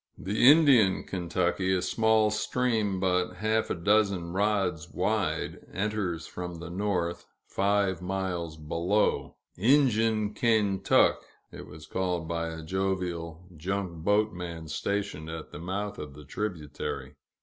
The 0.17 0.49
Indian 0.49 1.03
Kentucky, 1.03 1.71
a 1.75 1.81
small 1.83 2.31
stream 2.31 2.99
but 2.99 3.35
half 3.35 3.69
a 3.69 3.75
dozen 3.75 4.33
rods 4.33 4.89
wide, 4.89 5.59
enters 5.71 6.25
from 6.25 6.55
the 6.55 6.71
north, 6.71 7.27
five 7.45 8.01
miles 8.01 8.57
below 8.57 9.35
"Injun 9.57 10.33
Kaintuck," 10.33 11.17
it 11.51 11.67
was 11.67 11.85
called 11.85 12.27
by 12.27 12.47
a 12.47 12.63
jovial 12.63 13.45
junk 13.55 14.03
boat 14.03 14.33
man 14.33 14.67
stationed 14.67 15.29
at 15.29 15.51
the 15.51 15.59
mouth 15.59 15.99
of 15.99 16.15
the 16.15 16.25
tributary. 16.25 17.13